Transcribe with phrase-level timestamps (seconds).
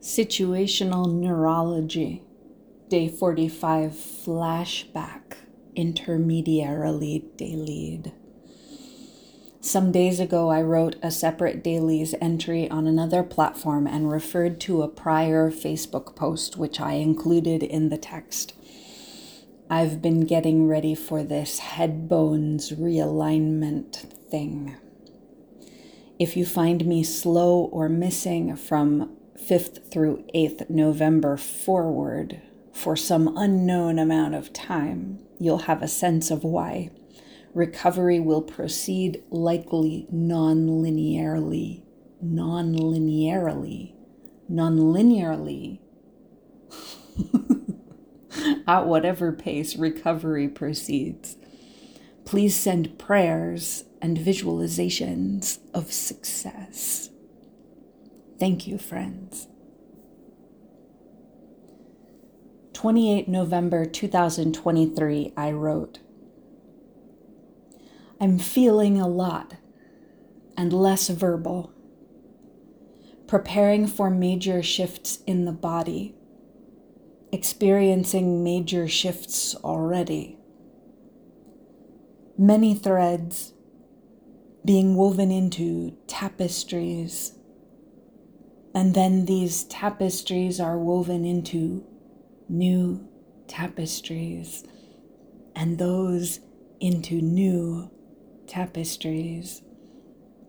[0.00, 2.22] Situational Neurology,
[2.88, 5.34] Day 45 Flashback,
[5.76, 8.10] Intermediarily Delayed.
[9.60, 14.80] Some days ago, I wrote a separate dailies entry on another platform and referred to
[14.80, 18.54] a prior Facebook post, which I included in the text.
[19.68, 23.96] I've been getting ready for this head bones realignment
[24.30, 24.76] thing.
[26.18, 29.14] If you find me slow or missing from
[29.48, 32.40] 5th through 8th November forward
[32.72, 36.90] for some unknown amount of time, you'll have a sense of why.
[37.52, 41.82] Recovery will proceed likely non linearly,
[42.22, 43.94] non linearly,
[44.48, 45.80] non linearly.
[48.66, 51.36] At whatever pace recovery proceeds.
[52.24, 57.09] Please send prayers and visualizations of success.
[58.40, 59.48] Thank you, friends.
[62.72, 65.98] 28 November 2023, I wrote,
[68.18, 69.56] I'm feeling a lot
[70.56, 71.74] and less verbal,
[73.26, 76.14] preparing for major shifts in the body,
[77.30, 80.38] experiencing major shifts already.
[82.38, 83.52] Many threads
[84.64, 87.34] being woven into tapestries
[88.74, 91.84] and then these tapestries are woven into
[92.48, 93.06] new
[93.48, 94.64] tapestries,
[95.56, 96.40] and those
[96.78, 97.90] into new
[98.46, 99.62] tapestries.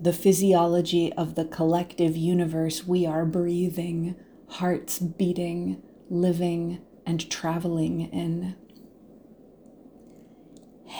[0.00, 4.16] The physiology of the collective universe we are breathing,
[4.48, 8.56] hearts beating, living, and traveling in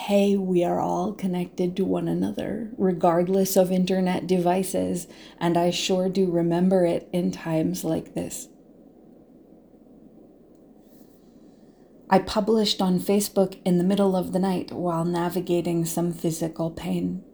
[0.04, 5.06] hey, we are all connected to one another, regardless of internet devices,
[5.38, 8.48] and I sure do remember it in times like this.
[12.10, 17.24] I published on Facebook in the middle of the night while navigating some physical pain.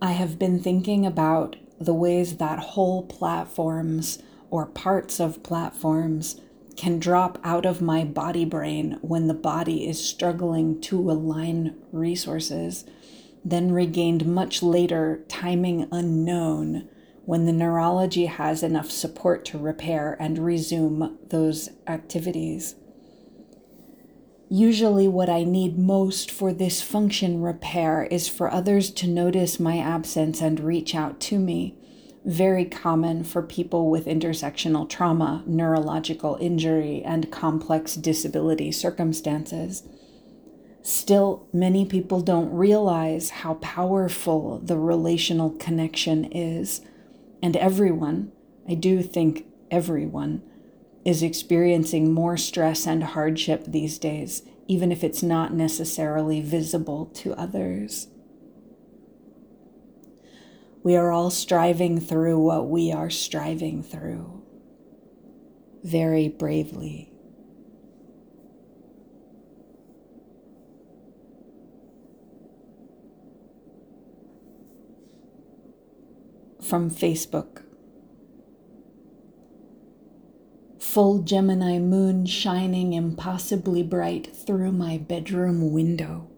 [0.00, 4.18] I have been thinking about the ways that whole platforms
[4.50, 6.40] or parts of platforms
[6.76, 12.84] can drop out of my body brain when the body is struggling to align resources,
[13.44, 16.88] then regained much later, timing unknown,
[17.24, 22.74] when the neurology has enough support to repair and resume those activities.
[24.48, 29.78] Usually, what I need most for this function repair is for others to notice my
[29.78, 31.76] absence and reach out to me
[32.24, 39.82] very common for people with intersectional trauma, neurological injury, and complex disability circumstances.
[40.82, 46.80] Still, many people don't realize how powerful the relational connection is,
[47.42, 48.32] and everyone,
[48.68, 50.42] I do think everyone,
[51.04, 57.34] is experiencing more stress and hardship these days, even if it's not necessarily visible to
[57.34, 58.08] others.
[60.82, 64.42] We are all striving through what we are striving through
[65.82, 67.12] very bravely.
[76.60, 77.62] From Facebook.
[80.78, 86.31] Full Gemini moon shining impossibly bright through my bedroom window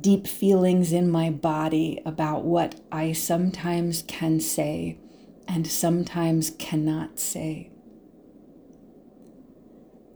[0.00, 4.98] deep feelings in my body about what I sometimes can say
[5.46, 7.70] and sometimes cannot say.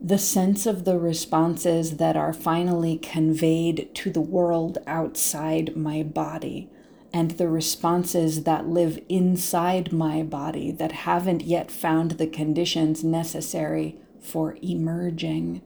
[0.01, 6.69] The sense of the responses that are finally conveyed to the world outside my body,
[7.13, 13.97] and the responses that live inside my body that haven't yet found the conditions necessary
[14.19, 15.61] for emerging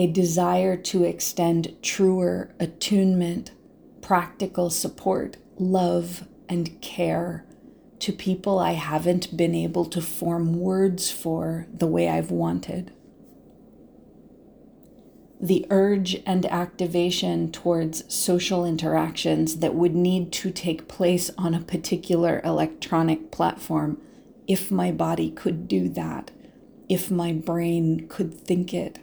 [0.00, 3.50] a desire to extend truer attunement,
[4.00, 7.44] practical support, love, and care
[7.98, 12.94] to people I haven't been able to form words for the way I've wanted.
[15.38, 21.60] The urge and activation towards social interactions that would need to take place on a
[21.60, 24.00] particular electronic platform
[24.48, 26.30] if my body could do that,
[26.88, 28.98] if my brain could think it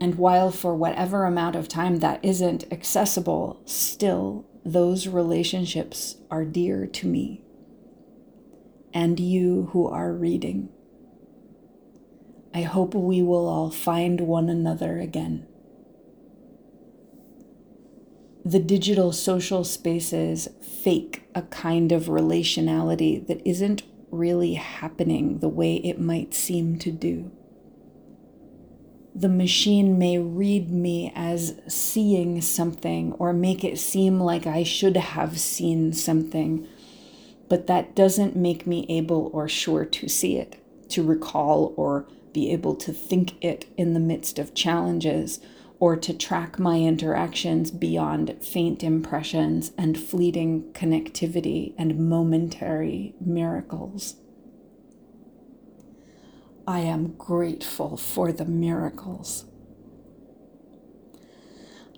[0.00, 6.86] and while for whatever amount of time that isn't accessible, still those relationships are dear
[6.86, 7.42] to me
[8.92, 10.68] and you who are reading.
[12.52, 15.46] I hope we will all find one another again.
[18.44, 25.76] the digital social spaces fake a kind of relationality that isn't really happening the way
[25.76, 27.30] it might seem to do.
[29.20, 34.96] The machine may read me as seeing something or make it seem like I should
[34.96, 36.66] have seen something,
[37.46, 40.56] but that doesn't make me able or sure to see it,
[40.88, 45.38] to recall or be able to think it in the midst of challenges
[45.78, 54.16] or to track my interactions beyond faint impressions and fleeting connectivity and momentary miracles.
[56.66, 59.46] I am grateful for the miracles.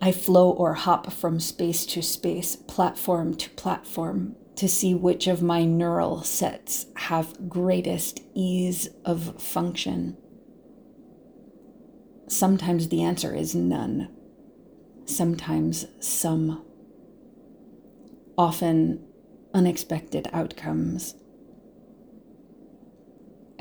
[0.00, 5.42] I flow or hop from space to space, platform to platform, to see which of
[5.42, 10.16] my neural sets have greatest ease of function.
[12.28, 14.08] Sometimes the answer is none,
[15.04, 16.64] sometimes some,
[18.36, 19.06] often
[19.54, 21.14] unexpected outcomes.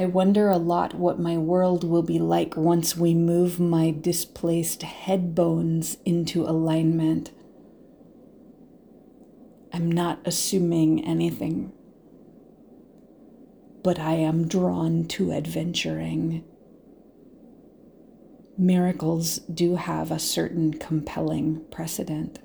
[0.01, 4.81] I wonder a lot what my world will be like once we move my displaced
[4.81, 7.29] head bones into alignment.
[9.71, 11.71] I'm not assuming anything,
[13.83, 16.45] but I am drawn to adventuring
[18.57, 22.39] miracles do have a certain compelling precedent.